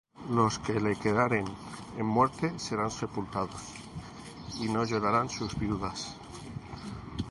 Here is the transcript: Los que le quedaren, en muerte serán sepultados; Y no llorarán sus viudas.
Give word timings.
Los 0.37 0.55
que 0.67 0.79
le 0.85 0.93
quedaren, 0.95 1.45
en 1.99 2.07
muerte 2.07 2.57
serán 2.57 2.89
sepultados; 2.89 3.61
Y 4.59 4.67
no 4.67 4.83
llorarán 4.83 5.29
sus 5.29 5.53
viudas. 5.55 6.17